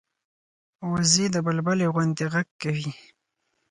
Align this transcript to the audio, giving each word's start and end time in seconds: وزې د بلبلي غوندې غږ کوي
وزې 0.91 1.25
د 1.31 1.35
بلبلي 1.45 1.87
غوندې 1.93 2.25
غږ 2.33 2.47
کوي 2.61 2.89